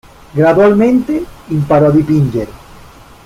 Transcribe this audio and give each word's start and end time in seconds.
Gradualmente 0.33 1.23
imparò 1.49 1.85
a 1.85 1.91
dipingere. 1.91 2.51